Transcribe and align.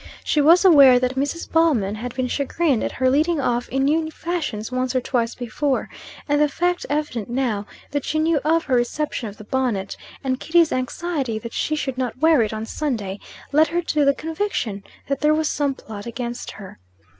She 0.23 0.41
was 0.41 0.65
aware 0.65 0.97
that 0.97 1.13
Mrs. 1.13 1.47
Ballman 1.51 1.93
had 1.93 2.15
been 2.15 2.27
chagrined 2.27 2.83
at 2.83 2.93
her 2.93 3.07
leading 3.07 3.39
off 3.39 3.69
in 3.69 3.83
new 3.83 4.09
fashions 4.09 4.71
once 4.71 4.95
or 4.95 4.99
twice 4.99 5.35
before; 5.35 5.89
and 6.27 6.41
the 6.41 6.49
fact, 6.49 6.87
evident 6.89 7.29
now, 7.29 7.67
that 7.91 8.03
she 8.03 8.17
knew 8.17 8.39
of 8.43 8.63
her 8.63 8.73
reception 8.75 9.29
of 9.29 9.37
the 9.37 9.43
bonnet, 9.43 9.95
and 10.23 10.39
Kitty's 10.39 10.71
anxiety 10.71 11.37
that 11.37 11.53
she 11.53 11.75
should 11.75 11.99
not 11.99 12.17
wear 12.17 12.41
it 12.41 12.51
on 12.51 12.65
Sunday, 12.65 13.19
led 13.51 13.67
her 13.67 13.83
to 13.83 14.03
the 14.03 14.15
conviction 14.15 14.83
that 15.07 15.21
there 15.21 15.35
was 15.35 15.51
some 15.51 15.75
plot 15.75 16.07
against 16.07 16.49
her. 16.53 16.79